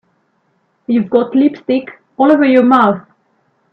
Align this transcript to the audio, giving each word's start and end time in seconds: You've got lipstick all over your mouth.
You've 0.87 1.11
got 1.11 1.35
lipstick 1.35 2.01
all 2.17 2.31
over 2.31 2.43
your 2.45 2.63
mouth. 2.63 3.05